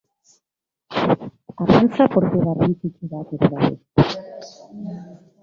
[1.63, 4.09] Arrantza portu garrantzitsu bat ere badu.